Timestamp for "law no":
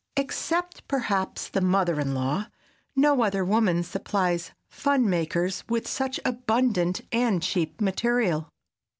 2.15-3.21